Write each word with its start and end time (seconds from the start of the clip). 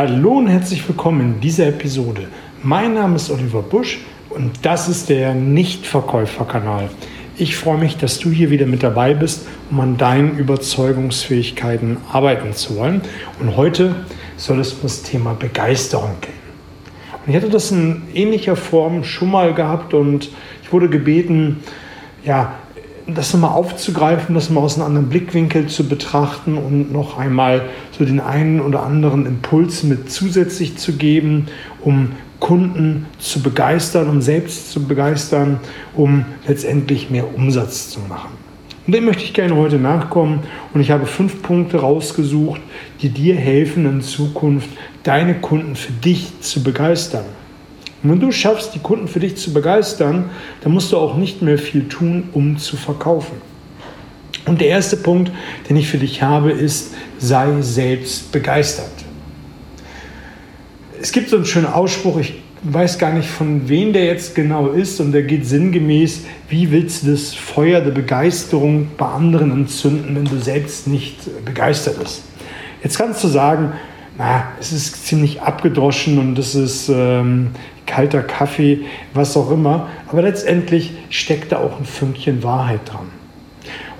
Hallo 0.00 0.38
und 0.38 0.46
herzlich 0.46 0.86
willkommen 0.88 1.20
in 1.20 1.40
dieser 1.40 1.66
Episode. 1.66 2.28
Mein 2.62 2.94
Name 2.94 3.16
ist 3.16 3.32
Oliver 3.32 3.62
Busch 3.62 3.98
und 4.30 4.52
das 4.62 4.88
ist 4.88 5.08
der 5.08 5.34
Nichtverkäuferkanal. 5.34 6.88
Ich 7.36 7.56
freue 7.56 7.78
mich, 7.78 7.96
dass 7.96 8.20
du 8.20 8.30
hier 8.30 8.50
wieder 8.50 8.66
mit 8.66 8.84
dabei 8.84 9.12
bist, 9.12 9.48
um 9.72 9.80
an 9.80 9.96
deinen 9.96 10.38
Überzeugungsfähigkeiten 10.38 11.96
arbeiten 12.12 12.52
zu 12.52 12.76
wollen. 12.76 13.00
Und 13.40 13.56
heute 13.56 13.96
soll 14.36 14.60
es 14.60 14.74
um 14.74 14.82
das 14.82 15.02
Thema 15.02 15.34
Begeisterung 15.34 16.12
gehen. 16.20 16.32
Und 17.26 17.30
ich 17.30 17.34
hatte 17.34 17.50
das 17.50 17.72
in 17.72 18.02
ähnlicher 18.14 18.54
Form 18.54 19.02
schon 19.02 19.32
mal 19.32 19.52
gehabt 19.52 19.94
und 19.94 20.30
ich 20.62 20.72
wurde 20.72 20.88
gebeten, 20.88 21.56
ja, 22.24 22.54
das 23.08 23.32
nochmal 23.32 23.50
aufzugreifen, 23.50 24.36
das 24.36 24.48
mal 24.48 24.60
aus 24.60 24.76
einem 24.76 24.86
anderen 24.86 25.08
Blickwinkel 25.08 25.66
zu 25.66 25.88
betrachten 25.88 26.56
und 26.56 26.92
noch 26.92 27.18
einmal 27.18 27.62
so 27.98 28.04
den 28.04 28.20
einen 28.20 28.60
oder 28.60 28.82
anderen 28.82 29.26
Impuls 29.26 29.82
mit 29.82 30.10
zusätzlich 30.10 30.76
zu 30.76 30.92
geben, 30.92 31.46
um 31.80 32.12
Kunden 32.38 33.06
zu 33.18 33.42
begeistern, 33.42 34.08
um 34.08 34.22
selbst 34.22 34.70
zu 34.70 34.86
begeistern, 34.86 35.58
um 35.96 36.24
letztendlich 36.46 37.10
mehr 37.10 37.34
Umsatz 37.34 37.90
zu 37.90 38.00
machen. 38.08 38.30
Und 38.86 38.94
dem 38.94 39.04
möchte 39.04 39.24
ich 39.24 39.34
gerne 39.34 39.56
heute 39.56 39.78
nachkommen 39.78 40.40
und 40.72 40.80
ich 40.80 40.90
habe 40.90 41.04
fünf 41.04 41.42
Punkte 41.42 41.78
rausgesucht, 41.78 42.60
die 43.02 43.10
dir 43.10 43.34
helfen, 43.34 43.84
in 43.84 44.00
Zukunft 44.00 44.70
deine 45.02 45.34
Kunden 45.34 45.76
für 45.76 45.92
dich 45.92 46.40
zu 46.40 46.62
begeistern. 46.62 47.24
Und 48.02 48.10
wenn 48.12 48.20
du 48.20 48.30
schaffst, 48.30 48.74
die 48.74 48.78
Kunden 48.78 49.08
für 49.08 49.20
dich 49.20 49.36
zu 49.36 49.52
begeistern, 49.52 50.30
dann 50.62 50.72
musst 50.72 50.92
du 50.92 50.96
auch 50.96 51.16
nicht 51.16 51.42
mehr 51.42 51.58
viel 51.58 51.88
tun, 51.88 52.28
um 52.32 52.56
zu 52.56 52.76
verkaufen. 52.76 53.47
Und 54.48 54.62
der 54.62 54.68
erste 54.68 54.96
Punkt, 54.96 55.30
den 55.68 55.76
ich 55.76 55.88
für 55.88 55.98
dich 55.98 56.22
habe, 56.22 56.50
ist, 56.50 56.94
sei 57.18 57.60
selbst 57.60 58.32
begeistert. 58.32 58.90
Es 61.00 61.12
gibt 61.12 61.28
so 61.28 61.36
einen 61.36 61.44
schönen 61.44 61.66
Ausspruch, 61.66 62.18
ich 62.18 62.34
weiß 62.62 62.98
gar 62.98 63.12
nicht, 63.12 63.28
von 63.28 63.68
wem 63.68 63.92
der 63.92 64.06
jetzt 64.06 64.34
genau 64.34 64.68
ist, 64.68 65.00
und 65.00 65.12
der 65.12 65.22
geht 65.22 65.46
sinngemäß, 65.46 66.22
wie 66.48 66.70
willst 66.70 67.02
du 67.02 67.10
das 67.10 67.34
Feuer 67.34 67.82
der 67.82 67.90
Begeisterung 67.90 68.88
bei 68.96 69.06
anderen 69.06 69.52
entzünden, 69.52 70.16
wenn 70.16 70.24
du 70.24 70.38
selbst 70.38 70.86
nicht 70.86 71.44
begeistert 71.44 71.98
bist? 72.00 72.22
Jetzt 72.82 72.96
kannst 72.96 73.22
du 73.22 73.28
sagen, 73.28 73.74
na, 74.16 74.44
es 74.58 74.72
ist 74.72 75.06
ziemlich 75.06 75.42
abgedroschen 75.42 76.18
und 76.18 76.38
es 76.38 76.54
ist 76.54 76.88
ähm, 76.88 77.48
kalter 77.86 78.22
Kaffee, 78.22 78.80
was 79.12 79.36
auch 79.36 79.50
immer. 79.50 79.88
Aber 80.08 80.22
letztendlich 80.22 80.92
steckt 81.10 81.52
da 81.52 81.58
auch 81.58 81.78
ein 81.78 81.84
Fünkchen 81.84 82.42
Wahrheit 82.42 82.80
dran. 82.86 83.17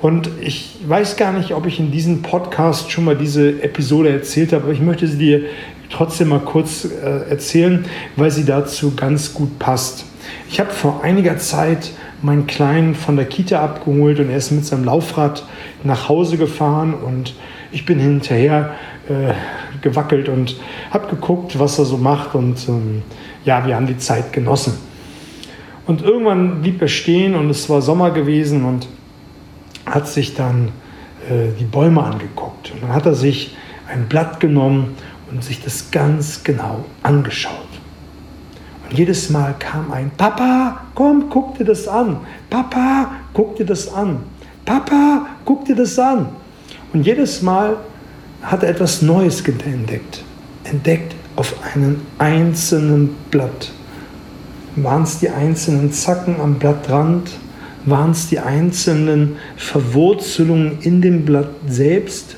Und 0.00 0.30
ich 0.40 0.76
weiß 0.86 1.16
gar 1.16 1.32
nicht, 1.32 1.52
ob 1.54 1.66
ich 1.66 1.80
in 1.80 1.90
diesem 1.90 2.22
Podcast 2.22 2.90
schon 2.90 3.04
mal 3.04 3.16
diese 3.16 3.62
Episode 3.62 4.10
erzählt 4.10 4.52
habe, 4.52 4.64
aber 4.64 4.72
ich 4.72 4.80
möchte 4.80 5.08
sie 5.08 5.18
dir 5.18 5.42
trotzdem 5.90 6.28
mal 6.28 6.40
kurz 6.40 6.84
äh, 6.84 7.30
erzählen, 7.30 7.84
weil 8.16 8.30
sie 8.30 8.44
dazu 8.44 8.94
ganz 8.94 9.34
gut 9.34 9.58
passt. 9.58 10.04
Ich 10.50 10.60
habe 10.60 10.70
vor 10.70 11.02
einiger 11.02 11.38
Zeit 11.38 11.90
meinen 12.22 12.46
Kleinen 12.46 12.94
von 12.94 13.16
der 13.16 13.24
Kita 13.24 13.62
abgeholt 13.62 14.20
und 14.20 14.30
er 14.30 14.36
ist 14.36 14.50
mit 14.50 14.64
seinem 14.64 14.84
Laufrad 14.84 15.44
nach 15.82 16.08
Hause 16.08 16.36
gefahren 16.36 16.94
und 16.94 17.34
ich 17.72 17.84
bin 17.84 17.98
hinterher 17.98 18.74
äh, 19.08 19.32
gewackelt 19.82 20.28
und 20.28 20.56
habe 20.90 21.08
geguckt, 21.08 21.58
was 21.58 21.78
er 21.78 21.84
so 21.84 21.96
macht 21.96 22.34
und 22.34 22.68
ähm, 22.68 23.02
ja, 23.44 23.66
wir 23.66 23.74
haben 23.74 23.86
die 23.86 23.98
Zeit 23.98 24.32
genossen. 24.32 24.74
Und 25.86 26.02
irgendwann 26.02 26.60
blieb 26.60 26.82
er 26.82 26.88
stehen 26.88 27.34
und 27.34 27.48
es 27.50 27.68
war 27.70 27.80
Sommer 27.80 28.10
gewesen 28.10 28.64
und 28.64 28.88
hat 29.90 30.08
sich 30.08 30.34
dann 30.34 30.72
äh, 31.28 31.52
die 31.58 31.64
Bäume 31.64 32.02
angeguckt. 32.02 32.72
Und 32.72 32.82
dann 32.82 32.92
hat 32.92 33.06
er 33.06 33.14
sich 33.14 33.56
ein 33.88 34.08
Blatt 34.08 34.40
genommen 34.40 34.96
und 35.30 35.42
sich 35.42 35.62
das 35.62 35.90
ganz 35.90 36.44
genau 36.44 36.84
angeschaut. 37.02 37.52
Und 38.88 38.96
jedes 38.98 39.30
Mal 39.30 39.54
kam 39.58 39.92
ein 39.92 40.10
Papa, 40.16 40.82
komm, 40.94 41.28
guck 41.28 41.58
dir 41.58 41.64
das 41.64 41.86
an. 41.88 42.18
Papa, 42.48 43.12
guck 43.34 43.56
dir 43.56 43.66
das 43.66 43.92
an. 43.92 44.20
Papa, 44.64 45.26
guck 45.44 45.64
dir 45.66 45.76
das 45.76 45.98
an. 45.98 46.28
Und 46.92 47.04
jedes 47.04 47.42
Mal 47.42 47.76
hat 48.42 48.62
er 48.62 48.70
etwas 48.70 49.02
Neues 49.02 49.40
entdeckt. 49.46 50.22
Entdeckt 50.64 51.14
auf 51.36 51.54
einem 51.74 52.00
einzelnen 52.18 53.14
Blatt. 53.30 53.72
Waren 54.76 55.02
es 55.02 55.18
die 55.18 55.28
einzelnen 55.28 55.92
Zacken 55.92 56.40
am 56.40 56.54
Blattrand? 56.54 57.30
Waren 57.86 58.10
es 58.10 58.28
die 58.28 58.38
einzelnen 58.38 59.36
Verwurzelungen 59.56 60.78
in 60.80 61.00
dem 61.00 61.24
Blatt 61.24 61.50
selbst? 61.66 62.36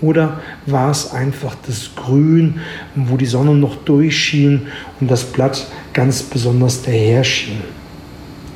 Oder 0.00 0.40
war 0.66 0.90
es 0.90 1.12
einfach 1.12 1.54
das 1.66 1.90
Grün, 1.94 2.60
wo 2.94 3.16
die 3.16 3.26
Sonne 3.26 3.54
noch 3.54 3.76
durchschien 3.76 4.68
und 5.00 5.10
das 5.10 5.24
Blatt 5.24 5.66
ganz 5.92 6.22
besonders 6.22 6.82
daher 6.82 7.22
schien? 7.24 7.60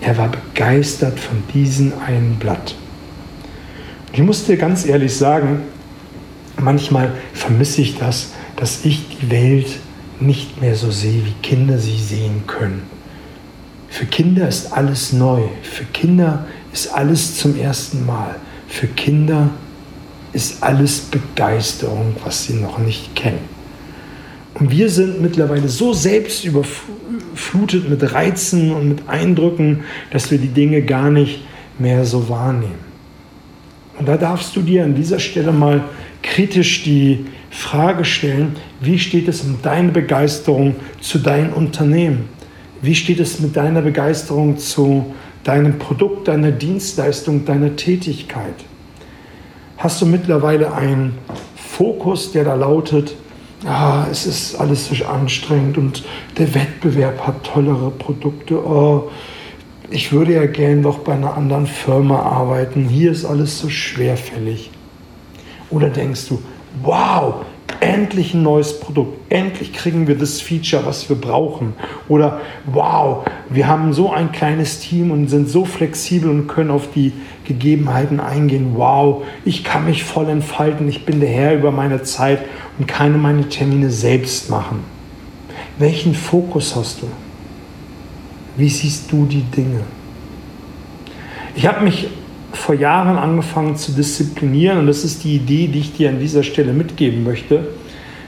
Er 0.01 0.17
war 0.17 0.29
begeistert 0.29 1.19
von 1.21 1.43
diesem 1.53 1.93
einen 2.07 2.37
Blatt. 2.39 2.75
Ich 4.13 4.21
muss 4.21 4.45
dir 4.45 4.57
ganz 4.57 4.87
ehrlich 4.87 5.15
sagen, 5.15 5.63
manchmal 6.61 7.13
vermisse 7.33 7.83
ich 7.83 7.99
das, 7.99 8.33
dass 8.57 8.85
ich 8.85 9.03
die 9.09 9.31
Welt 9.31 9.67
nicht 10.21 10.61
mehr 10.61 10.77
so 10.77 10.91
sehe, 10.91 11.25
wie 11.27 11.35
Kinder 11.43 11.79
sie 11.79 11.99
sehen 11.99 12.45
können. 12.47 12.83
Für 13.94 14.06
Kinder 14.06 14.49
ist 14.49 14.72
alles 14.72 15.12
neu. 15.12 15.43
Für 15.62 15.84
Kinder 15.84 16.47
ist 16.72 16.93
alles 16.93 17.38
zum 17.38 17.56
ersten 17.56 18.05
Mal. 18.05 18.34
Für 18.66 18.88
Kinder 18.88 19.50
ist 20.32 20.65
alles 20.65 20.99
Begeisterung, 20.99 22.16
was 22.25 22.43
sie 22.43 22.55
noch 22.55 22.78
nicht 22.78 23.15
kennen. 23.15 23.38
Und 24.55 24.72
wir 24.72 24.91
sind 24.91 25.22
mittlerweile 25.22 25.69
so 25.69 25.93
selbst 25.93 26.44
überflutet 26.44 27.88
mit 27.88 28.12
Reizen 28.12 28.72
und 28.72 28.88
mit 28.88 29.09
Eindrücken, 29.09 29.84
dass 30.11 30.28
wir 30.28 30.38
die 30.38 30.49
Dinge 30.49 30.82
gar 30.82 31.09
nicht 31.09 31.44
mehr 31.78 32.05
so 32.05 32.28
wahrnehmen. 32.28 32.84
Und 33.97 34.09
da 34.09 34.16
darfst 34.16 34.56
du 34.56 34.62
dir 34.62 34.82
an 34.82 34.97
dieser 34.97 35.21
Stelle 35.21 35.53
mal 35.53 35.84
kritisch 36.21 36.82
die 36.82 37.26
Frage 37.49 38.05
stellen, 38.05 38.56
wie 38.81 38.99
steht 38.99 39.28
es 39.28 39.44
mit 39.44 39.65
deiner 39.65 39.93
Begeisterung 39.93 40.75
zu 41.00 41.21
deinem 41.21 41.53
Unternehmen? 41.53 42.34
Wie 42.84 42.95
steht 42.95 43.19
es 43.19 43.41
mit 43.41 43.56
deiner 43.56 43.81
Begeisterung 43.81 44.59
zu 44.59 45.15
deinem 45.43 45.78
Produkt, 45.78 46.28
deiner 46.28 46.50
Dienstleistung, 46.50 47.47
deiner 47.47 47.77
Tätigkeit? 47.77 48.56
Hast 49.78 50.03
du 50.03 50.06
mittlerweile 50.06 50.75
einen 50.75 51.17
Fokus, 51.56 52.33
der 52.33 52.44
da 52.44 52.55
lautet, 52.55 53.15
ah, 53.65 54.05
es 54.11 54.27
ist 54.27 54.56
alles 54.56 54.89
so 54.89 55.05
anstrengend 55.06 55.78
und 55.78 56.05
der 56.37 56.55
Wettbewerb 56.55 57.27
hat 57.27 57.44
tollere 57.44 57.91
Produkte, 57.91 58.62
oh, 58.62 59.11
ich 59.89 60.12
würde 60.12 60.34
ja 60.34 60.44
gern 60.44 60.83
doch 60.83 60.99
bei 60.99 61.15
einer 61.15 61.39
anderen 61.39 61.67
Firma 61.67 62.21
arbeiten, 62.21 62.87
hier 62.87 63.12
ist 63.12 63.25
alles 63.25 63.61
so 63.61 63.71
schwerfällig. 63.71 64.71
Oder 65.71 65.89
denkst 65.89 66.28
du, 66.28 66.43
wow, 66.83 67.47
endlich 67.81 68.35
ein 68.35 68.43
neues 68.43 68.81
Produkt, 68.81 69.31
endlich 69.31 69.73
kriegen 69.73 70.07
wir 70.07 70.17
das 70.17 70.41
Feature, 70.41 70.85
was 70.87 71.09
wir 71.09 71.17
brauchen. 71.17 71.75
Oder 72.09 72.41
wow, 72.67 73.25
wir 73.51 73.67
haben 73.69 73.93
so 73.93 74.11
ein 74.11 74.33
kleines 74.33 74.81
Team 74.81 75.11
und 75.11 75.29
sind 75.29 75.49
so 75.49 75.65
flexibel 75.65 76.31
und 76.31 76.47
können 76.47 76.71
auf 76.71 76.91
die 76.95 77.12
Gegebenheiten 77.45 78.21
eingehen. 78.21 78.73
Wow, 78.75 79.25
ich 79.45 79.65
kann 79.65 79.85
mich 79.85 80.05
voll 80.05 80.29
entfalten, 80.29 80.89
ich 80.89 81.05
bin 81.05 81.21
der 81.21 81.31
Herr 81.31 81.55
über 81.55 81.71
meine 81.71 82.03
Zeit 82.03 82.41
und 82.79 82.87
kann 82.87 83.21
meine 83.21 83.49
Termine 83.49 83.91
selbst 83.91 84.51
machen. 84.51 84.85
Welchen 85.79 86.15
Fokus 86.15 86.77
hast 86.77 87.03
du? 87.03 87.06
Wie 88.56 88.69
siehst 88.69 89.11
du 89.11 89.27
die 89.27 89.43
Dinge? 89.43 89.81
Ich 91.56 91.67
habe 91.67 91.85
mich 91.85 92.09
vor 92.57 92.75
Jahren 92.75 93.17
angefangen 93.17 93.77
zu 93.77 93.93
disziplinieren 93.93 94.79
und 94.79 94.87
das 94.87 95.05
ist 95.05 95.25
die 95.25 95.37
Idee, 95.37 95.69
die 95.69 95.81
ich 95.81 95.95
dir 95.95 96.11
an 96.11 96.19
dieser 96.19 96.43
Stelle 96.43 96.73
mitgeben 96.73 97.25
möchte, 97.25 97.69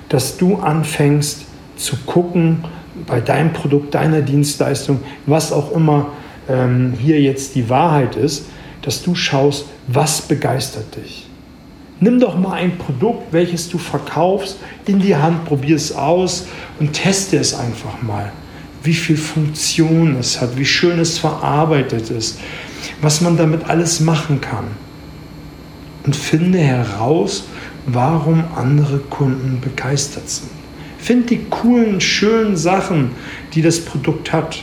dass 0.08 0.36
du 0.36 0.56
anfängst 0.56 1.46
zu 1.76 1.96
gucken 2.06 2.64
bei 3.06 3.20
deinem 3.20 3.52
Produkt, 3.52 3.94
deiner 3.94 4.22
Dienstleistung, 4.22 5.00
was 5.26 5.52
auch 5.52 5.72
immer 5.72 6.08
ähm, 6.48 6.94
hier 6.98 7.20
jetzt 7.20 7.54
die 7.54 7.68
Wahrheit 7.68 8.16
ist, 8.16 8.46
dass 8.82 9.02
du 9.02 9.14
schaust, 9.14 9.66
was 9.88 10.22
begeistert 10.22 10.96
dich. 10.96 11.26
Nimm 11.98 12.20
doch 12.20 12.36
mal 12.38 12.52
ein 12.52 12.76
Produkt, 12.76 13.32
welches 13.32 13.68
du 13.68 13.78
verkaufst, 13.78 14.58
in 14.86 15.00
die 15.00 15.16
Hand, 15.16 15.46
probier 15.46 15.76
es 15.76 15.94
aus 15.94 16.46
und 16.78 16.92
teste 16.92 17.38
es 17.38 17.54
einfach 17.54 18.02
mal. 18.02 18.32
Wie 18.82 18.94
viel 18.94 19.16
Funktion 19.16 20.16
es 20.20 20.40
hat, 20.40 20.56
wie 20.58 20.66
schön 20.66 20.98
es 20.98 21.18
verarbeitet 21.18 22.10
ist, 22.10 22.38
was 23.00 23.20
man 23.20 23.36
damit 23.36 23.68
alles 23.68 24.00
machen 24.00 24.40
kann. 24.40 24.64
Und 26.04 26.14
finde 26.14 26.58
heraus, 26.58 27.44
warum 27.86 28.44
andere 28.54 28.98
Kunden 28.98 29.60
begeistert 29.60 30.28
sind. 30.28 30.50
Find 30.98 31.30
die 31.30 31.44
coolen, 31.50 32.00
schönen 32.00 32.56
Sachen, 32.56 33.12
die 33.54 33.62
das 33.62 33.80
Produkt 33.80 34.32
hat. 34.32 34.62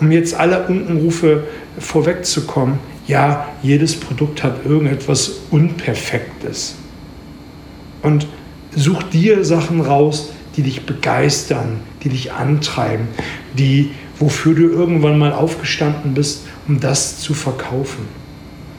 Um 0.00 0.12
jetzt 0.12 0.34
alle 0.34 0.66
Unkenrufe 0.66 1.44
vorwegzukommen, 1.78 2.78
ja, 3.06 3.48
jedes 3.62 3.98
Produkt 3.98 4.42
hat 4.42 4.64
irgendetwas 4.64 5.40
Unperfektes. 5.50 6.76
Und 8.02 8.26
such 8.74 9.02
dir 9.04 9.44
Sachen 9.44 9.80
raus, 9.80 10.30
die 10.56 10.62
dich 10.62 10.86
begeistern, 10.86 11.80
die 12.02 12.08
dich 12.08 12.32
antreiben, 12.32 13.08
die, 13.56 13.90
wofür 14.18 14.54
du 14.54 14.68
irgendwann 14.68 15.18
mal 15.18 15.32
aufgestanden 15.32 16.14
bist, 16.14 16.46
um 16.68 16.80
das 16.80 17.20
zu 17.20 17.34
verkaufen. 17.34 18.08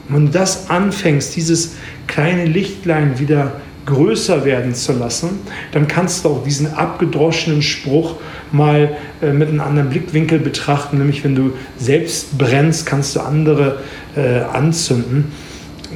Wenn 0.08 0.26
du 0.26 0.32
das 0.32 0.70
anfängst, 0.70 1.36
dieses 1.36 1.74
kleine 2.06 2.46
Lichtlein 2.46 3.18
wieder 3.18 3.60
größer 3.86 4.44
werden 4.44 4.74
zu 4.74 4.92
lassen, 4.92 5.40
dann 5.72 5.88
kannst 5.88 6.24
du 6.24 6.28
auch 6.28 6.44
diesen 6.44 6.74
abgedroschenen 6.74 7.62
Spruch 7.62 8.16
mal 8.52 8.96
äh, 9.22 9.32
mit 9.32 9.48
einem 9.48 9.60
anderen 9.60 9.90
Blickwinkel 9.90 10.38
betrachten, 10.38 10.98
nämlich 10.98 11.24
wenn 11.24 11.34
du 11.34 11.52
selbst 11.78 12.36
brennst, 12.36 12.86
kannst 12.86 13.16
du 13.16 13.20
andere 13.20 13.78
äh, 14.14 14.40
anzünden, 14.40 15.32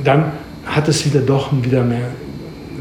dann 0.05 0.33
hat 0.65 0.89
es 0.89 1.05
wieder 1.05 1.21
doch 1.21 1.53
wieder 1.63 1.83
mehr 1.83 2.09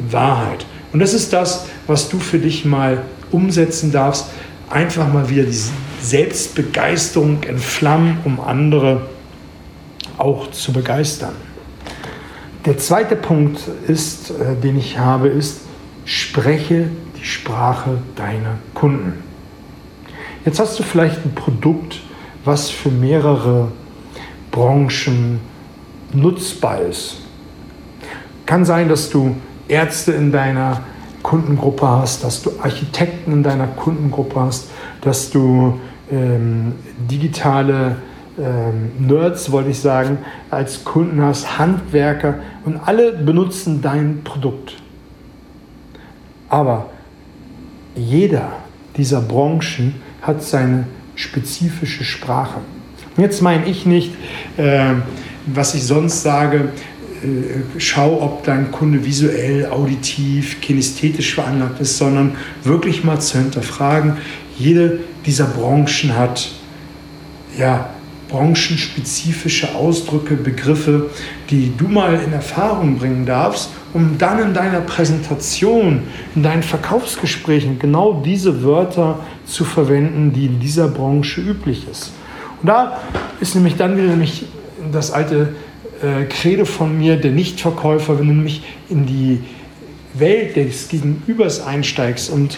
Wahrheit. 0.10 0.66
Und 0.94 1.00
das 1.00 1.14
ist 1.14 1.34
das, 1.34 1.66
was 1.88 2.10
du 2.10 2.20
für 2.20 2.40
dich 2.40 2.66
mal 2.66 3.02
umsetzen 3.32 3.92
darfst, 3.92 4.28
einfach 4.72 5.12
mal 5.12 5.30
wieder 5.30 5.44
diese 5.44 5.72
Selbstbegeisterung 6.02 7.44
entflammen, 7.44 8.18
um 8.24 8.40
andere 8.40 9.08
auch 10.18 10.52
zu 10.52 10.74
begeistern. 10.74 11.36
Der 12.66 12.78
zweite 12.78 13.16
Punkt 13.16 13.62
ist, 13.88 14.32
äh, 14.32 14.56
den 14.56 14.78
ich 14.78 14.98
habe, 14.98 15.28
ist, 15.28 15.62
spreche 16.06 16.90
die 17.20 17.26
Sprache 17.26 17.98
deiner 18.16 18.58
Kunden. 18.74 19.24
Jetzt 20.46 20.60
hast 20.60 20.80
du 20.80 20.84
vielleicht 20.84 21.26
ein 21.26 21.34
Produkt, 21.36 22.02
was 22.46 22.70
für 22.70 22.90
mehrere 22.90 23.72
Branchen 24.52 25.40
nutzbar 26.14 26.82
ist. 26.82 27.18
Kann 28.46 28.66
sein, 28.66 28.90
dass 28.90 29.10
du 29.10 29.36
Ärzte 29.68 30.12
in 30.12 30.32
deiner 30.32 30.82
Kundengruppe 31.24 31.88
hast, 31.88 32.24
dass 32.24 32.42
du 32.42 32.52
Architekten 32.62 33.32
in 33.34 33.44
deiner 33.44 33.68
Kundengruppe 33.68 34.40
hast, 34.40 34.70
dass 35.02 35.30
du 35.30 35.80
ähm, 36.12 36.74
digitale 37.10 37.98
ähm, 38.38 38.92
Nerds, 39.00 39.52
wollte 39.52 39.70
ich 39.70 39.80
sagen, 39.80 40.20
als 40.50 40.84
Kunden 40.84 41.22
hast, 41.22 41.60
Handwerker 41.60 42.36
und 42.66 42.78
alle 42.86 43.14
benutzen 43.14 43.82
dein 43.82 44.22
Produkt. 44.24 44.78
Aber 46.50 46.90
jeder 47.96 48.54
dieser 48.98 49.22
Branchen 49.22 49.96
hat 50.22 50.44
seine 50.44 50.86
spezifische 51.16 52.04
Sprache. 52.04 52.60
Jetzt 53.18 53.42
meine 53.42 53.66
ich 53.66 53.86
nicht, 53.86 54.16
äh, 54.58 54.94
was 55.46 55.76
ich 55.76 55.86
sonst 55.86 56.24
sage, 56.24 56.70
schau, 57.78 58.22
ob 58.22 58.44
dein 58.44 58.72
Kunde 58.72 59.06
visuell, 59.06 59.68
auditiv, 59.68 60.62
kinästhetisch 60.62 61.36
veranlagt 61.36 61.80
ist, 61.80 61.98
sondern 61.98 62.36
wirklich 62.64 63.04
mal 63.04 63.20
zu 63.20 63.38
hinterfragen. 63.38 64.18
Jede 64.58 65.00
dieser 65.26 65.46
Branchen 65.46 66.18
hat 66.18 66.52
ja, 67.58 67.90
branchenspezifische 68.30 69.76
Ausdrücke, 69.76 70.36
Begriffe, 70.36 71.10
die 71.50 71.74
du 71.78 71.88
mal 71.88 72.16
in 72.16 72.32
Erfahrung 72.32 72.98
bringen 72.98 73.26
darfst, 73.26 73.70
um 73.94 74.18
dann 74.18 74.40
in 74.40 74.54
deiner 74.54 74.80
Präsentation, 74.80 76.04
in 76.36 76.44
deinen 76.44 76.64
Verkaufsgesprächen 76.64 77.78
genau 77.78 78.22
diese 78.26 78.64
Wörter 78.64 79.20
zu 79.46 79.66
verwenden, 79.66 80.32
die 80.34 80.46
in 80.46 80.60
dieser 80.60 80.88
Branche 80.88 81.42
üblich 81.42 81.86
ist. 81.92 82.14
Und 82.62 82.68
da 82.68 83.02
ist 83.42 83.54
nämlich 83.56 83.76
dann 83.76 83.98
wieder 83.98 84.08
nämlich 84.08 84.46
das 84.92 85.12
alte 85.12 85.56
äh, 86.02 86.26
Credo 86.26 86.66
von 86.66 86.98
mir, 86.98 87.18
der 87.18 87.32
Nichtverkäufer, 87.32 88.20
wenn 88.20 88.28
du 88.28 88.34
nämlich 88.34 88.64
in 88.90 89.06
die 89.06 89.40
Welt 90.14 90.56
des 90.56 90.90
Gegenübers 90.90 91.66
einsteigst 91.66 92.30
und 92.30 92.58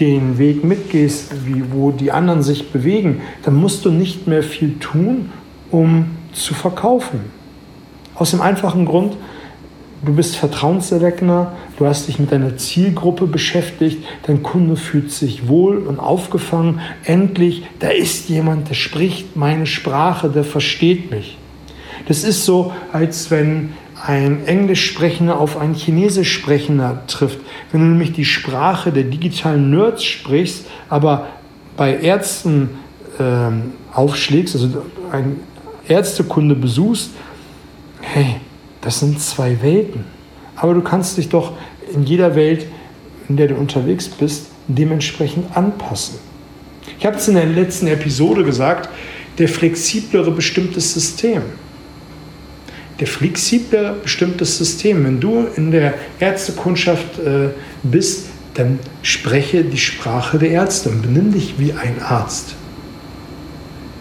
den 0.00 0.38
Weg 0.38 0.64
mitgehst, 0.64 1.46
wie, 1.46 1.64
wo 1.70 1.90
die 1.90 2.10
anderen 2.10 2.42
sich 2.42 2.70
bewegen, 2.72 3.20
dann 3.42 3.54
musst 3.54 3.84
du 3.84 3.90
nicht 3.90 4.26
mehr 4.26 4.42
viel 4.42 4.78
tun, 4.78 5.30
um 5.70 6.06
zu 6.32 6.54
verkaufen. 6.54 7.20
Aus 8.14 8.30
dem 8.32 8.40
einfachen 8.40 8.86
Grund, 8.86 9.16
du 10.04 10.14
bist 10.14 10.36
vertrauenserweckender, 10.36 11.52
du 11.78 11.86
hast 11.86 12.08
dich 12.08 12.18
mit 12.18 12.32
deiner 12.32 12.56
Zielgruppe 12.56 13.26
beschäftigt, 13.26 14.04
dein 14.26 14.42
Kunde 14.42 14.76
fühlt 14.76 15.12
sich 15.12 15.48
wohl 15.48 15.78
und 15.78 15.98
aufgefangen. 16.00 16.80
Endlich, 17.04 17.64
da 17.78 17.88
ist 17.88 18.28
jemand, 18.28 18.68
der 18.70 18.74
spricht 18.74 19.36
meine 19.36 19.66
Sprache, 19.66 20.28
der 20.28 20.44
versteht 20.44 21.10
mich. 21.10 21.38
Das 22.06 22.24
ist 22.24 22.44
so, 22.44 22.72
als 22.92 23.30
wenn 23.30 23.72
ein 24.06 24.46
Englisch 24.46 24.84
sprechender 24.84 25.38
auf 25.38 25.56
einen 25.56 25.74
Chinesisch 25.74 26.32
sprechender 26.32 27.02
trifft. 27.06 27.38
Wenn 27.72 27.80
du 27.80 27.86
nämlich 27.86 28.12
die 28.12 28.24
Sprache 28.24 28.92
der 28.92 29.04
digitalen 29.04 29.70
Nerds 29.70 30.04
sprichst, 30.04 30.66
aber 30.90 31.28
bei 31.76 31.96
Ärzten 31.96 32.70
ähm, 33.18 33.72
aufschlägst, 33.92 34.54
also 34.54 34.82
ein 35.10 35.40
Ärztekunde 35.88 36.54
besuchst, 36.54 37.10
hey, 38.00 38.36
das 38.82 39.00
sind 39.00 39.20
zwei 39.20 39.62
Welten. 39.62 40.04
Aber 40.56 40.74
du 40.74 40.82
kannst 40.82 41.16
dich 41.16 41.30
doch 41.30 41.52
in 41.92 42.04
jeder 42.04 42.34
Welt, 42.36 42.66
in 43.28 43.36
der 43.36 43.48
du 43.48 43.54
unterwegs 43.54 44.08
bist, 44.08 44.48
dementsprechend 44.68 45.56
anpassen. 45.56 46.18
Ich 46.98 47.06
habe 47.06 47.16
es 47.16 47.26
in 47.28 47.34
der 47.34 47.46
letzten 47.46 47.86
Episode 47.86 48.44
gesagt, 48.44 48.90
der 49.38 49.48
flexiblere 49.48 50.30
bestimmtes 50.30 50.92
System 50.92 51.42
der 53.04 53.12
flexible 53.12 53.96
bestimmtes 54.02 54.56
System. 54.56 55.04
Wenn 55.04 55.20
du 55.20 55.46
in 55.56 55.70
der 55.70 55.92
Ärztekundschaft 56.20 57.18
äh, 57.18 57.50
bist, 57.82 58.28
dann 58.54 58.78
spreche 59.02 59.62
die 59.62 59.76
Sprache 59.76 60.38
der 60.38 60.48
Ärzte 60.48 60.88
und 60.88 61.02
benimm 61.02 61.30
dich 61.30 61.56
wie 61.58 61.74
ein 61.74 62.00
Arzt. 62.00 62.54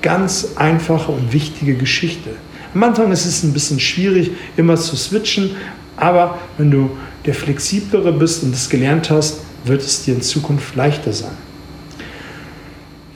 Ganz 0.02 0.54
einfache 0.56 1.12
und 1.12 1.34
wichtige 1.34 1.76
Geschichte. 1.76 2.30
Am 2.74 2.82
Anfang 2.82 3.12
ist 3.12 3.26
es 3.26 3.44
ein 3.44 3.52
bisschen 3.52 3.82
schwierig, 3.82 4.32
immer 4.56 4.78
zu 4.78 4.96
switchen, 4.96 5.52
aber 5.98 6.40
wenn 6.58 6.72
du 6.72 6.92
der 7.26 7.34
flexiblere 7.34 8.14
bist 8.14 8.44
und 8.44 8.54
das 8.54 8.70
gelernt 8.70 9.10
hast, 9.10 9.42
wird 9.66 9.82
es 9.82 10.04
dir 10.04 10.16
in 10.16 10.22
Zukunft 10.22 10.78
leichter 10.78 11.12
sein. 11.12 11.36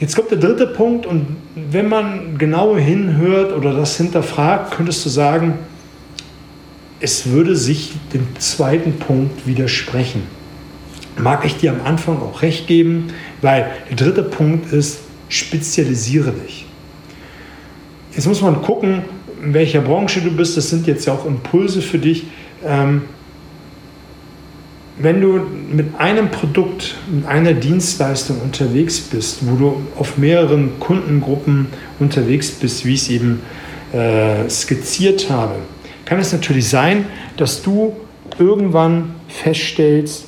Jetzt 0.02 0.18
kommt 0.18 0.32
der 0.32 0.38
dritte 0.38 0.68
Punkt 0.68 1.06
und 1.06 1.38
wenn 1.56 1.88
man 1.88 2.38
genau 2.38 2.76
hinhört 2.76 3.54
oder 3.56 3.74
das 3.74 3.96
hinterfragt, 3.96 4.72
könntest 4.76 5.06
du 5.06 5.10
sagen, 5.10 5.54
es 7.00 7.30
würde 7.30 7.56
sich 7.56 7.94
dem 8.14 8.28
zweiten 8.40 8.94
Punkt 8.94 9.46
widersprechen. 9.46 10.24
Mag 11.18 11.46
ich 11.46 11.58
dir 11.58 11.72
am 11.72 11.82
Anfang 11.86 12.20
auch 12.22 12.42
recht 12.42 12.68
geben, 12.68 13.08
weil 13.42 13.68
der 13.90 13.96
dritte 13.96 14.24
Punkt 14.24 14.72
ist, 14.72 15.00
spezialisiere 15.30 16.32
dich. 16.32 16.66
Jetzt 18.14 18.28
muss 18.28 18.42
man 18.42 18.62
gucken, 18.62 19.04
in 19.44 19.54
welcher 19.54 19.82
Branche 19.82 20.22
du 20.22 20.32
bist. 20.32 20.58
Das 20.58 20.70
sind 20.70 20.88
jetzt 20.88 21.06
ja 21.06 21.14
auch 21.14 21.26
Impulse 21.26 21.82
für 21.82 22.00
dich. 22.00 22.26
Ähm, 22.66 23.04
wenn 25.00 25.22
du 25.22 25.40
mit 25.72 26.00
einem 26.00 26.32
Produkt, 26.32 26.96
mit 27.12 27.28
einer 27.28 27.54
Dienstleistung 27.54 28.42
unterwegs 28.42 29.00
bist, 29.00 29.40
wo 29.42 29.56
du 29.56 29.82
auf 29.96 30.18
mehreren 30.18 30.80
Kundengruppen 30.80 31.68
unterwegs 32.00 32.50
bist, 32.50 32.84
wie 32.86 32.96
ich 32.96 33.04
es 33.04 33.10
eben 33.10 33.42
äh, 33.94 34.50
skizziert 34.50 35.30
habe, 35.30 35.56
kann 36.08 36.20
es 36.20 36.32
natürlich 36.32 36.70
sein, 36.70 37.06
dass 37.36 37.62
du 37.62 37.94
irgendwann 38.40 39.16
feststellst, 39.28 40.28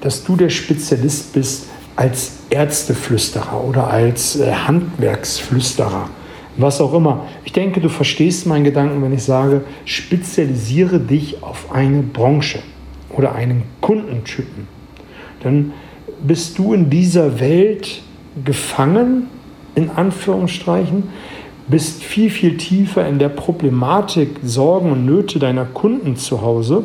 dass 0.00 0.22
du 0.22 0.36
der 0.36 0.48
Spezialist 0.48 1.32
bist 1.32 1.66
als 1.96 2.38
Ärzteflüsterer 2.50 3.64
oder 3.64 3.88
als 3.88 4.36
äh, 4.36 4.52
Handwerksflüsterer, 4.52 6.08
was 6.56 6.80
auch 6.80 6.94
immer. 6.94 7.26
Ich 7.44 7.52
denke, 7.52 7.80
du 7.80 7.88
verstehst 7.88 8.46
meinen 8.46 8.62
Gedanken, 8.62 9.02
wenn 9.02 9.12
ich 9.12 9.24
sage, 9.24 9.62
spezialisiere 9.86 11.00
dich 11.00 11.42
auf 11.42 11.72
eine 11.72 12.02
Branche 12.02 12.60
oder 13.10 13.34
einen 13.34 13.64
Kundentypen, 13.80 14.68
dann 15.42 15.72
bist 16.22 16.58
du 16.58 16.74
in 16.74 16.90
dieser 16.90 17.40
Welt 17.40 18.02
gefangen, 18.44 19.26
in 19.74 19.90
Anführungsstrichen, 19.90 21.08
bist 21.68 22.02
viel, 22.02 22.30
viel 22.30 22.56
tiefer 22.56 23.06
in 23.06 23.18
der 23.18 23.28
Problematik, 23.28 24.40
Sorgen 24.42 24.92
und 24.92 25.06
Nöte 25.06 25.38
deiner 25.38 25.64
Kunden 25.64 26.16
zu 26.16 26.42
Hause 26.42 26.84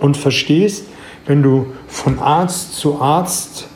und 0.00 0.16
verstehst, 0.16 0.86
wenn 1.26 1.42
du 1.42 1.66
von 1.88 2.18
Arzt 2.18 2.76
zu 2.76 3.00
Arzt 3.00 3.68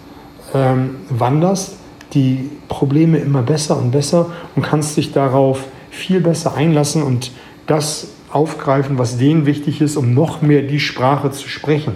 ähm, 0.55 0.97
wanderst, 1.09 1.77
die 2.15 2.51
Probleme 2.69 3.19
immer 3.19 3.43
besser 3.43 3.77
und 3.79 3.91
besser 3.91 4.31
und 4.57 4.63
kannst 4.63 4.97
dich 4.97 5.13
darauf 5.13 5.65
viel 5.91 6.21
besser 6.21 6.55
einlassen 6.55 7.03
und 7.03 7.33
das 7.67 8.09
aufgreifen, 8.33 8.99
was 8.99 9.19
denen 9.19 9.47
wichtig 9.47 9.81
ist, 9.81 9.97
um 9.97 10.15
noch 10.15 10.43
mehr 10.43 10.63
die 10.63 10.81
Sprache 10.81 11.31
zu 11.31 11.49
sprechen. 11.49 11.95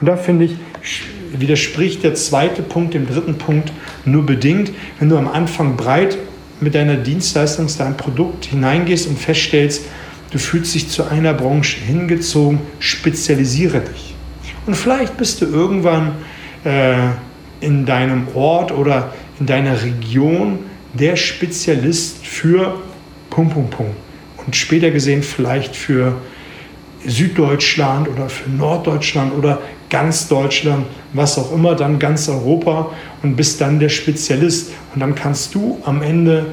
Und 0.00 0.06
da 0.06 0.16
finde 0.16 0.44
ich, 0.46 0.56
widerspricht 1.32 2.04
der 2.04 2.14
zweite 2.14 2.62
Punkt 2.62 2.94
dem 2.94 3.06
dritten 3.06 3.38
Punkt 3.38 3.72
nur 4.04 4.24
bedingt, 4.24 4.70
wenn 4.98 5.08
du 5.08 5.16
am 5.16 5.28
Anfang 5.28 5.76
breit 5.76 6.16
mit 6.60 6.74
deiner 6.74 6.96
Dienstleistung, 6.96 7.68
deinem 7.78 7.96
Produkt 7.96 8.46
hineingehst 8.46 9.08
und 9.08 9.18
feststellst, 9.18 9.84
du 10.30 10.38
fühlst 10.38 10.74
dich 10.74 10.88
zu 10.88 11.04
einer 11.04 11.34
Branche 11.34 11.78
hingezogen, 11.80 12.60
spezialisiere 12.78 13.80
dich. 13.80 14.14
Und 14.66 14.76
vielleicht 14.76 15.16
bist 15.16 15.40
du 15.40 15.46
irgendwann 15.46 16.12
äh, 16.64 16.96
in 17.60 17.86
deinem 17.86 18.28
Ort 18.34 18.72
oder 18.72 19.12
in 19.40 19.46
deiner 19.46 19.82
Region 19.82 20.58
der 20.94 21.16
Spezialist 21.16 22.26
für 22.26 22.78
Punkt, 23.30 23.54
Punkt, 23.54 23.70
Punkt. 23.70 23.96
Und 24.44 24.56
später 24.56 24.90
gesehen 24.90 25.22
vielleicht 25.22 25.76
für 25.76 26.16
Süddeutschland 27.06 28.08
oder 28.08 28.28
für 28.28 28.50
Norddeutschland 28.50 29.32
oder 29.34 29.60
ganz 29.90 30.28
Deutschland, 30.28 30.86
was 31.12 31.38
auch 31.38 31.52
immer, 31.52 31.74
dann 31.74 31.98
ganz 31.98 32.28
Europa 32.28 32.90
und 33.22 33.36
bist 33.36 33.60
dann 33.60 33.78
der 33.78 33.88
Spezialist. 33.88 34.70
Und 34.94 35.00
dann 35.00 35.14
kannst 35.14 35.54
du 35.54 35.78
am 35.84 36.02
Ende 36.02 36.46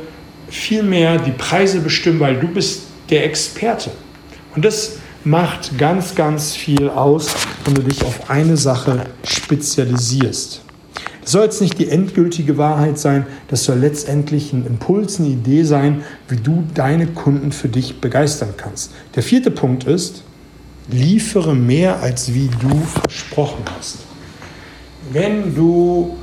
viel 0.49 0.83
mehr 0.83 1.17
die 1.17 1.31
Preise 1.31 1.79
bestimmen, 1.79 2.19
weil 2.19 2.39
du 2.39 2.47
bist 2.47 2.83
der 3.09 3.25
Experte. 3.25 3.91
Und 4.55 4.63
das 4.63 4.97
macht 5.23 5.77
ganz, 5.77 6.15
ganz 6.15 6.55
viel 6.55 6.89
aus, 6.89 7.35
wenn 7.65 7.73
du 7.73 7.81
dich 7.81 8.03
auf 8.03 8.29
eine 8.29 8.57
Sache 8.57 9.05
spezialisierst. 9.23 10.61
Das 11.21 11.31
soll 11.31 11.43
jetzt 11.45 11.59
nicht 11.59 11.79
die 11.79 11.89
endgültige 11.89 12.59
Wahrheit 12.59 12.99
sein, 12.99 13.25
das 13.47 13.63
soll 13.63 13.79
letztendlich 13.79 14.53
ein 14.53 14.63
Impuls, 14.67 15.19
eine 15.19 15.29
Idee 15.29 15.63
sein, 15.63 16.03
wie 16.29 16.35
du 16.35 16.63
deine 16.75 17.07
Kunden 17.07 17.51
für 17.51 17.67
dich 17.67 17.99
begeistern 17.99 18.53
kannst. 18.55 18.91
Der 19.15 19.23
vierte 19.23 19.49
Punkt 19.49 19.85
ist, 19.85 20.23
liefere 20.87 21.55
mehr, 21.55 22.01
als 22.01 22.33
wie 22.33 22.49
du 22.59 22.81
versprochen 22.85 23.63
hast. 23.77 23.97
Wenn 25.11 25.55
du 25.55 26.17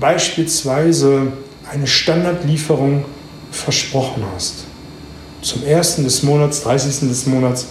beispielsweise 0.00 1.32
eine 1.70 1.86
Standardlieferung 1.86 3.04
versprochen 3.50 4.24
hast, 4.34 4.64
zum 5.42 5.64
1. 5.64 5.96
des 5.96 6.22
Monats, 6.22 6.62
30. 6.62 7.08
des 7.08 7.26
Monats, 7.26 7.66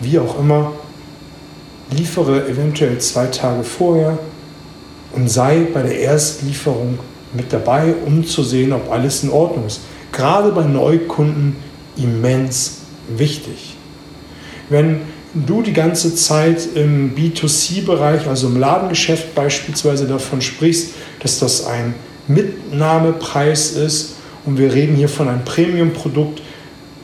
wie 0.00 0.18
auch 0.18 0.38
immer, 0.38 0.72
liefere 1.90 2.48
eventuell 2.48 2.98
zwei 2.98 3.26
Tage 3.26 3.64
vorher 3.64 4.18
und 5.12 5.28
sei 5.28 5.66
bei 5.72 5.82
der 5.82 5.98
Erstlieferung 6.00 6.98
mit 7.32 7.52
dabei, 7.52 7.94
um 8.06 8.26
zu 8.26 8.42
sehen, 8.42 8.72
ob 8.72 8.90
alles 8.90 9.22
in 9.22 9.30
Ordnung 9.30 9.66
ist. 9.66 9.80
Gerade 10.12 10.52
bei 10.52 10.64
Neukunden 10.64 11.56
immens 11.96 12.78
wichtig. 13.08 13.76
Wenn 14.68 15.00
du 15.34 15.62
die 15.62 15.72
ganze 15.72 16.14
Zeit 16.14 16.68
im 16.74 17.14
B2C-Bereich, 17.14 18.26
also 18.26 18.46
im 18.46 18.58
Ladengeschäft 18.58 19.34
beispielsweise 19.34 20.06
davon 20.06 20.40
sprichst, 20.40 20.94
dass 21.20 21.38
das 21.38 21.66
ein 21.66 21.94
Mitnahmepreis 22.28 23.72
ist 23.72 24.14
und 24.44 24.58
wir 24.58 24.72
reden 24.72 24.94
hier 24.96 25.08
von 25.08 25.28
einem 25.28 25.44
Premium-Produkt, 25.44 26.42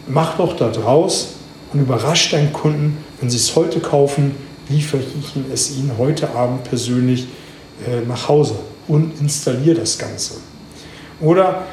mach 0.07 0.37
doch 0.37 0.57
da 0.57 0.69
draus 0.71 1.35
und 1.73 1.81
überrascht 1.81 2.33
deinen 2.33 2.53
Kunden, 2.53 2.99
wenn 3.21 3.31
sie 3.31 3.37
es 3.37 3.55
heute 3.57 3.81
kaufen, 3.81 4.35
liefere 4.69 5.01
ich 5.01 5.53
es 5.53 5.77
ihnen 5.77 5.93
heute 5.99 6.31
Abend 6.35 6.65
persönlich 6.65 7.27
äh, 7.87 8.07
nach 8.07 8.29
Hause 8.29 8.55
und 8.89 9.21
installiere 9.21 9.81
das 9.81 9.99
Ganze. 9.99 10.35
Oder 11.21 11.65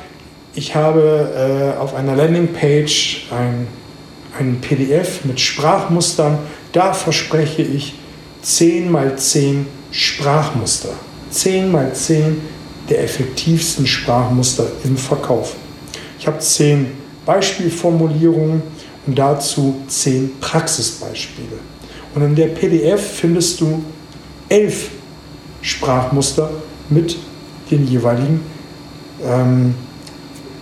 ich 0.53 0.75
habe 0.75 1.73
äh, 1.77 1.79
auf 1.79 1.93
einer 1.93 2.15
Landingpage 2.15 3.27
ein, 3.31 3.67
ein 4.39 4.60
PDF 4.62 5.25
mit 5.25 5.39
Sprachmustern. 5.39 6.39
Da 6.72 6.94
verspreche 6.94 7.62
ich 7.62 7.96
10 8.41 8.91
mal 8.91 9.17
10 9.17 9.65
Sprachmuster. 9.91 10.89
10 11.32 11.72
mal 11.72 11.94
10 11.94 12.41
der 12.89 13.03
effektivsten 13.03 13.86
Sprachmuster 13.86 14.67
im 14.84 14.98
Verkauf. 14.98 15.56
Ich 16.20 16.27
habe 16.27 16.39
10 16.39 16.88
Beispielformulierungen 17.25 18.62
und 19.06 19.17
dazu 19.17 19.75
10 19.88 20.39
Praxisbeispiele. 20.39 21.60
Und 22.15 22.22
in 22.22 22.36
der 22.36 22.48
PDF 22.48 23.20
findest 23.20 23.60
du 23.62 23.84
11 24.50 24.89
Sprachmuster 25.62 26.50
mit 26.89 27.17
den 27.70 27.86
jeweiligen, 27.86 28.41
ähm, 29.24 29.75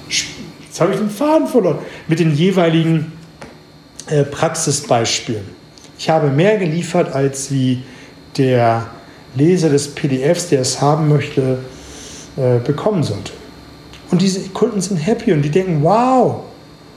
jetzt 0.07 0.81
habe 0.81 0.93
ich 0.93 0.99
den 0.99 1.09
Faden 1.09 1.47
verloren, 1.47 1.77
mit 2.07 2.19
den 2.19 2.33
jeweiligen 2.35 3.11
äh, 4.07 4.23
Praxisbeispielen. 4.23 5.45
Ich 5.97 6.09
habe 6.09 6.29
mehr 6.29 6.57
geliefert, 6.57 7.13
als 7.13 7.51
wie 7.51 7.83
der 8.37 8.87
Leser 9.35 9.69
des 9.69 9.87
PDFs, 9.87 10.49
der 10.49 10.61
es 10.61 10.81
haben 10.81 11.09
möchte, 11.09 11.59
äh, 12.37 12.59
bekommen 12.59 13.03
sollte. 13.03 13.31
Und 14.11 14.21
diese 14.21 14.41
Kunden 14.49 14.81
sind 14.81 14.97
happy 14.97 15.33
und 15.33 15.41
die 15.41 15.49
denken, 15.49 15.81
wow, 15.81 16.41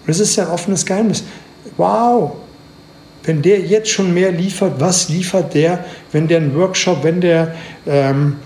das 0.06 0.20
ist 0.20 0.36
ja 0.36 0.44
ein 0.44 0.50
offenes 0.50 0.84
Geheimnis, 0.84 1.24
wow, 1.76 2.32
wenn 3.24 3.42
der 3.42 3.60
jetzt 3.60 3.90
schon 3.90 4.12
mehr 4.14 4.32
liefert, 4.32 4.80
was 4.80 5.08
liefert 5.08 5.54
der, 5.54 5.84
wenn 6.12 6.28
der 6.28 6.38
einen 6.38 6.54
Workshop, 6.54 7.02
wenn 7.04 7.20
der 7.20 7.54
ähm, 7.86 8.36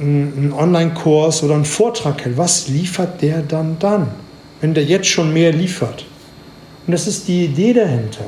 einen 0.00 0.52
Online-Kurs 0.56 1.42
oder 1.42 1.54
einen 1.54 1.64
Vortrag 1.64 2.24
hält, 2.24 2.36
was 2.36 2.68
liefert 2.68 3.20
der 3.22 3.42
dann 3.42 3.76
dann, 3.78 4.08
wenn 4.60 4.74
der 4.74 4.84
jetzt 4.84 5.08
schon 5.08 5.32
mehr 5.32 5.52
liefert? 5.52 6.06
Und 6.90 6.94
das 6.94 7.06
ist 7.06 7.28
die 7.28 7.44
Idee 7.44 7.72
dahinter. 7.72 8.24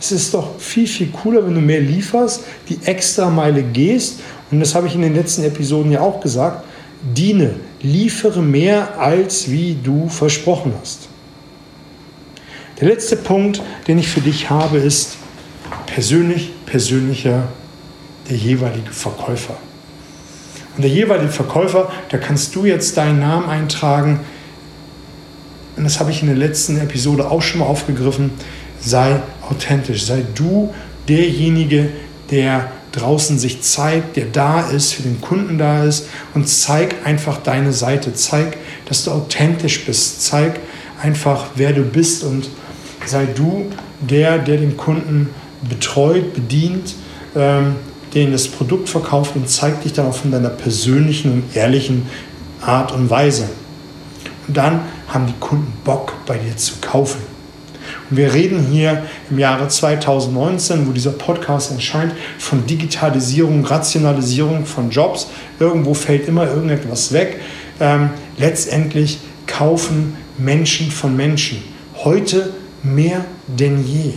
Es 0.00 0.10
ist 0.10 0.34
doch 0.34 0.58
viel, 0.58 0.88
viel 0.88 1.06
cooler, 1.12 1.46
wenn 1.46 1.54
du 1.54 1.60
mehr 1.60 1.78
lieferst, 1.78 2.42
die 2.68 2.76
extra 2.84 3.30
Meile 3.30 3.62
gehst. 3.62 4.18
Und 4.50 4.58
das 4.58 4.74
habe 4.74 4.88
ich 4.88 4.96
in 4.96 5.02
den 5.02 5.14
letzten 5.14 5.44
Episoden 5.44 5.92
ja 5.92 6.00
auch 6.00 6.18
gesagt. 6.20 6.64
Diene, 7.14 7.54
liefere 7.82 8.42
mehr, 8.42 8.98
als 8.98 9.48
wie 9.48 9.78
du 9.80 10.08
versprochen 10.08 10.72
hast. 10.80 11.06
Der 12.80 12.88
letzte 12.88 13.14
Punkt, 13.14 13.62
den 13.86 14.00
ich 14.00 14.08
für 14.08 14.22
dich 14.22 14.50
habe, 14.50 14.78
ist 14.78 15.16
persönlich, 15.86 16.50
persönlicher 16.66 17.44
der 18.28 18.38
jeweilige 18.38 18.90
Verkäufer. 18.90 19.54
Und 20.76 20.82
der 20.82 20.90
jeweilige 20.90 21.30
Verkäufer, 21.30 21.92
da 22.08 22.18
kannst 22.18 22.56
du 22.56 22.64
jetzt 22.64 22.96
deinen 22.96 23.20
Namen 23.20 23.48
eintragen. 23.48 24.18
Und 25.76 25.84
das 25.84 26.00
habe 26.00 26.10
ich 26.10 26.22
in 26.22 26.28
der 26.28 26.36
letzten 26.36 26.78
Episode 26.78 27.30
auch 27.30 27.42
schon 27.42 27.60
mal 27.60 27.66
aufgegriffen. 27.66 28.30
Sei 28.80 29.20
authentisch, 29.48 30.04
sei 30.04 30.22
du 30.34 30.72
derjenige, 31.08 31.90
der 32.30 32.70
draußen 32.92 33.38
sich 33.38 33.60
zeigt, 33.62 34.16
der 34.16 34.26
da 34.26 34.68
ist, 34.68 34.94
für 34.94 35.02
den 35.02 35.20
Kunden 35.20 35.58
da 35.58 35.84
ist 35.84 36.08
und 36.34 36.48
zeig 36.48 36.94
einfach 37.04 37.38
deine 37.38 37.72
Seite. 37.72 38.14
Zeig, 38.14 38.56
dass 38.86 39.04
du 39.04 39.10
authentisch 39.10 39.84
bist. 39.84 40.22
Zeig 40.24 40.58
einfach, 41.02 41.46
wer 41.56 41.72
du 41.72 41.82
bist 41.82 42.24
und 42.24 42.48
sei 43.04 43.26
du 43.26 43.66
der, 44.00 44.38
der 44.38 44.56
den 44.56 44.76
Kunden 44.76 45.28
betreut, 45.68 46.34
bedient, 46.34 46.94
ähm, 47.34 47.76
denen 48.14 48.32
das 48.32 48.48
Produkt 48.48 48.88
verkauft 48.88 49.36
und 49.36 49.48
zeigt 49.48 49.84
dich 49.84 49.92
dann 49.92 50.06
auch 50.06 50.14
von 50.14 50.30
deiner 50.30 50.48
persönlichen 50.48 51.32
und 51.32 51.56
ehrlichen 51.56 52.06
Art 52.62 52.92
und 52.92 53.10
Weise. 53.10 53.48
Und 54.48 54.56
dann 54.56 54.80
haben 55.08 55.26
die 55.26 55.38
Kunden 55.40 55.72
Bock, 55.84 56.12
bei 56.26 56.36
dir 56.38 56.56
zu 56.56 56.74
kaufen. 56.80 57.20
Und 58.10 58.16
wir 58.16 58.32
reden 58.34 58.66
hier 58.70 59.04
im 59.30 59.38
Jahre 59.38 59.68
2019, 59.68 60.86
wo 60.86 60.92
dieser 60.92 61.12
Podcast 61.12 61.72
erscheint, 61.72 62.12
von 62.38 62.66
Digitalisierung, 62.66 63.64
Rationalisierung 63.64 64.66
von 64.66 64.90
Jobs. 64.90 65.28
Irgendwo 65.58 65.94
fällt 65.94 66.28
immer 66.28 66.46
irgendetwas 66.46 67.12
weg. 67.12 67.40
Ähm, 67.80 68.10
letztendlich 68.38 69.18
kaufen 69.46 70.16
Menschen 70.38 70.90
von 70.90 71.16
Menschen. 71.16 71.62
Heute 72.04 72.52
mehr 72.82 73.24
denn 73.46 73.84
je. 73.86 74.12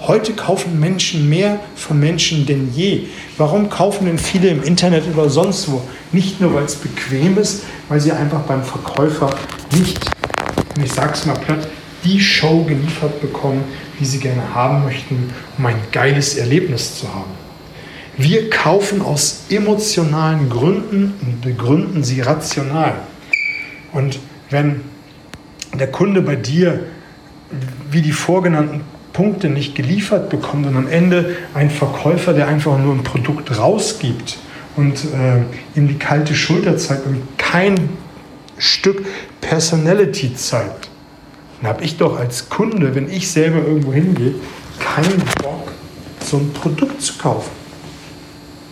Heute 0.00 0.32
kaufen 0.32 0.78
Menschen 0.78 1.28
mehr 1.28 1.58
von 1.74 1.98
Menschen 1.98 2.46
denn 2.46 2.72
je. 2.72 3.06
Warum 3.36 3.68
kaufen 3.68 4.06
denn 4.06 4.18
viele 4.18 4.48
im 4.48 4.62
Internet 4.62 5.04
oder 5.12 5.28
sonst 5.28 5.70
wo? 5.70 5.82
Nicht 6.12 6.40
nur, 6.40 6.54
weil 6.54 6.64
es 6.64 6.76
bequem 6.76 7.36
ist, 7.36 7.64
weil 7.88 8.00
sie 8.00 8.12
einfach 8.12 8.42
beim 8.42 8.62
Verkäufer 8.62 9.34
nicht, 9.72 9.98
und 10.76 10.84
ich 10.84 10.92
sage 10.92 11.14
es 11.14 11.26
mal 11.26 11.34
platt, 11.34 11.66
die 12.04 12.20
Show 12.20 12.62
geliefert 12.62 13.20
bekommen, 13.20 13.64
die 13.98 14.04
sie 14.04 14.20
gerne 14.20 14.54
haben 14.54 14.84
möchten, 14.84 15.32
um 15.58 15.66
ein 15.66 15.80
geiles 15.90 16.36
Erlebnis 16.36 17.00
zu 17.00 17.12
haben. 17.12 17.32
Wir 18.16 18.50
kaufen 18.50 19.02
aus 19.02 19.46
emotionalen 19.50 20.48
Gründen 20.48 21.14
und 21.20 21.40
begründen 21.40 22.04
sie 22.04 22.20
rational. 22.20 22.94
Und 23.92 24.20
wenn 24.50 24.82
der 25.74 25.90
Kunde 25.90 26.22
bei 26.22 26.36
dir 26.36 26.84
wie 27.90 28.02
die 28.02 28.12
vorgenannten 28.12 28.82
Punkte 29.18 29.48
nicht 29.48 29.74
geliefert 29.74 30.30
bekommt 30.30 30.64
und 30.68 30.76
am 30.76 30.86
Ende 30.86 31.34
ein 31.52 31.70
Verkäufer, 31.70 32.34
der 32.34 32.46
einfach 32.46 32.78
nur 32.78 32.94
ein 32.94 33.02
Produkt 33.02 33.58
rausgibt 33.58 34.38
und 34.76 34.94
äh, 35.06 35.42
ihm 35.76 35.88
die 35.88 35.98
kalte 35.98 36.36
Schulter 36.36 36.76
zeigt 36.76 37.04
und 37.04 37.20
kein 37.36 37.88
Stück 38.58 39.04
Personality 39.40 40.36
zeigt, 40.36 40.88
dann 41.60 41.68
habe 41.68 41.82
ich 41.82 41.96
doch 41.96 42.16
als 42.16 42.48
Kunde, 42.48 42.94
wenn 42.94 43.10
ich 43.10 43.28
selber 43.28 43.58
irgendwo 43.58 43.92
hingehe, 43.92 44.36
keinen 44.78 45.20
Bock, 45.42 45.72
so 46.24 46.36
ein 46.36 46.52
Produkt 46.52 47.02
zu 47.02 47.14
kaufen. 47.14 47.50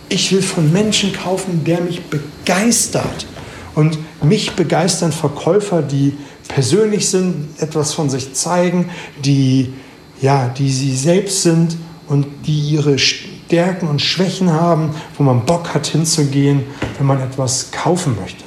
Ich 0.07 0.31
will 0.31 0.41
von 0.41 0.71
Menschen 0.71 1.11
kaufen, 1.11 1.65
der 1.65 1.81
mich 1.81 2.03
begeistert. 2.03 3.27
Und 3.75 3.99
mich 4.23 4.53
begeistern 4.53 5.11
Verkäufer, 5.11 5.81
die 5.81 6.13
persönlich 6.47 7.09
sind, 7.09 7.49
etwas 7.59 7.93
von 7.93 8.09
sich 8.09 8.33
zeigen, 8.33 8.89
die, 9.25 9.73
ja, 10.21 10.49
die 10.49 10.71
sie 10.71 10.95
selbst 10.95 11.43
sind 11.43 11.77
und 12.07 12.25
die 12.45 12.59
ihre 12.59 12.97
Stärken 12.97 13.87
und 13.87 14.01
Schwächen 14.01 14.51
haben, 14.51 14.95
wo 15.17 15.23
man 15.23 15.45
Bock 15.45 15.73
hat 15.73 15.87
hinzugehen, 15.87 16.63
wenn 16.97 17.07
man 17.07 17.21
etwas 17.21 17.71
kaufen 17.71 18.15
möchte. 18.19 18.43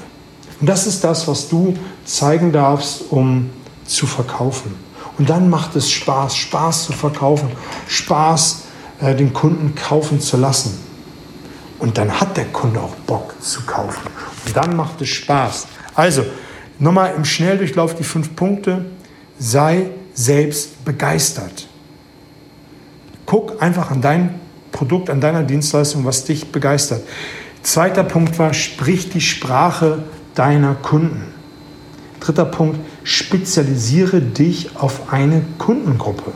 Und 0.60 0.66
das 0.68 0.86
ist 0.86 1.04
das, 1.04 1.26
was 1.26 1.48
du 1.48 1.74
zeigen 2.04 2.52
darfst, 2.52 3.04
um 3.10 3.50
zu 3.86 4.06
verkaufen. 4.06 4.74
Und 5.18 5.30
dann 5.30 5.48
macht 5.48 5.76
es 5.76 5.90
Spaß, 5.90 6.36
Spaß 6.36 6.86
zu 6.86 6.92
verkaufen, 6.92 7.48
Spaß, 7.88 8.62
äh, 9.00 9.14
den 9.14 9.32
Kunden 9.32 9.74
kaufen 9.74 10.20
zu 10.20 10.36
lassen. 10.36 10.78
Und 11.78 11.96
dann 11.96 12.20
hat 12.20 12.36
der 12.36 12.46
Kunde 12.46 12.80
auch 12.80 12.94
Bock 13.06 13.34
zu 13.40 13.62
kaufen. 13.62 14.02
Und 14.46 14.56
dann 14.56 14.76
macht 14.76 15.00
es 15.00 15.08
Spaß. 15.08 15.66
Also, 15.94 16.24
nochmal 16.78 17.14
im 17.16 17.24
Schnelldurchlauf 17.24 17.94
die 17.94 18.04
fünf 18.04 18.36
Punkte. 18.36 18.84
Sei 19.38 19.90
selbst 20.14 20.84
begeistert. 20.84 21.68
Guck 23.26 23.62
einfach 23.62 23.90
an 23.90 24.00
dein 24.00 24.40
Produkt, 24.72 25.10
an 25.10 25.20
deiner 25.20 25.42
Dienstleistung, 25.42 26.04
was 26.04 26.24
dich 26.24 26.52
begeistert. 26.52 27.02
Zweiter 27.62 28.04
Punkt 28.04 28.38
war, 28.38 28.54
sprich 28.54 29.10
die 29.10 29.20
Sprache 29.20 30.02
deiner 30.34 30.74
Kunden. 30.74 31.24
Dritter 32.20 32.44
Punkt, 32.44 32.78
spezialisiere 33.02 34.20
dich 34.20 34.76
auf 34.76 35.12
eine 35.12 35.42
Kundengruppe. 35.58 36.32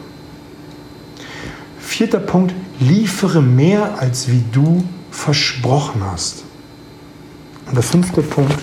Vierter 1.79 2.21
Punkt, 2.21 2.55
liefere 2.81 3.43
mehr, 3.43 3.99
als 3.99 4.29
wie 4.29 4.43
du 4.53 4.85
versprochen 5.11 6.03
hast. 6.05 6.45
Und 7.67 7.75
der 7.77 7.83
fünfte 7.83 8.23
Punkt, 8.23 8.59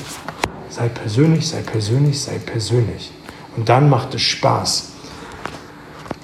sei 0.70 0.90
persönlich, 0.90 1.48
sei 1.48 1.62
persönlich, 1.62 2.20
sei 2.22 2.38
persönlich. 2.40 3.12
Und 3.56 3.70
dann 3.70 3.90
macht 3.90 4.14
es 4.16 4.22
Spaß. 4.22 4.91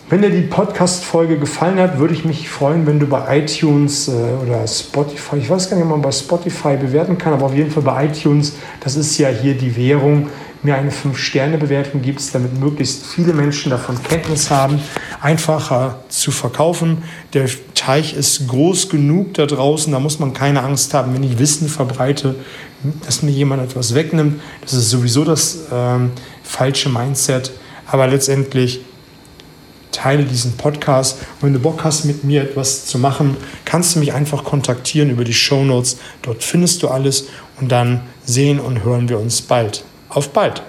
Wenn 0.09 0.21
dir 0.21 0.29
die 0.29 0.43
Podcast-Folge 0.43 1.37
gefallen 1.37 1.79
hat, 1.79 1.99
würde 1.99 2.13
ich 2.13 2.23
mich 2.23 2.47
freuen, 2.47 2.87
wenn 2.87 2.97
du 2.97 3.07
bei 3.07 3.39
iTunes 3.39 4.07
äh, 4.07 4.11
oder 4.41 4.65
Spotify, 4.65 5.35
ich 5.35 5.49
weiß 5.49 5.69
gar 5.69 5.75
nicht, 5.75 5.83
ob 5.83 5.91
man 5.91 6.01
bei 6.01 6.13
Spotify 6.13 6.77
bewerten 6.77 7.17
kann, 7.17 7.33
aber 7.33 7.47
auf 7.47 7.53
jeden 7.53 7.69
Fall 7.69 7.83
bei 7.83 8.05
iTunes, 8.05 8.53
das 8.79 8.95
ist 8.95 9.17
ja 9.17 9.27
hier 9.27 9.53
die 9.53 9.75
Währung, 9.75 10.29
mir 10.63 10.75
eine 10.75 10.91
5-Sterne-Bewertung 10.91 12.01
gibst, 12.01 12.33
damit 12.33 12.57
möglichst 12.57 13.05
viele 13.05 13.33
Menschen 13.33 13.69
davon 13.69 14.01
Kenntnis 14.01 14.49
haben, 14.49 14.79
einfacher 15.19 15.99
zu 16.07 16.31
verkaufen. 16.31 17.03
Der 17.33 17.49
Teich 17.75 18.15
ist 18.15 18.47
groß 18.47 18.87
genug 18.87 19.33
da 19.33 19.45
draußen, 19.45 19.91
da 19.91 19.99
muss 19.99 20.19
man 20.19 20.33
keine 20.33 20.63
Angst 20.63 20.93
haben, 20.93 21.13
wenn 21.13 21.23
ich 21.23 21.37
Wissen 21.37 21.67
verbreite, 21.67 22.35
dass 23.05 23.23
mir 23.23 23.31
jemand 23.31 23.61
etwas 23.61 23.93
wegnimmt. 23.93 24.39
Das 24.61 24.71
ist 24.71 24.89
sowieso 24.89 25.25
das 25.25 25.65
ähm, 25.69 26.11
falsche 26.43 26.87
Mindset. 26.87 27.51
Aber 27.89 28.07
letztendlich 28.07 28.81
teile 29.97 30.23
diesen 30.23 30.57
Podcast. 30.57 31.19
Und 31.21 31.47
wenn 31.47 31.53
du 31.53 31.59
Bock 31.59 31.83
hast, 31.83 32.05
mit 32.05 32.23
mir 32.23 32.43
etwas 32.43 32.85
zu 32.85 32.99
machen, 32.99 33.35
kannst 33.65 33.95
du 33.95 33.99
mich 33.99 34.13
einfach 34.13 34.43
kontaktieren 34.43 35.09
über 35.09 35.23
die 35.23 35.33
Show 35.33 35.63
Notes. 35.63 35.97
Dort 36.21 36.43
findest 36.43 36.83
du 36.83 36.87
alles 36.87 37.27
und 37.59 37.71
dann 37.71 38.01
sehen 38.23 38.59
und 38.59 38.83
hören 38.83 39.09
wir 39.09 39.19
uns 39.19 39.41
bald. 39.41 39.83
Auf 40.09 40.29
bald! 40.29 40.61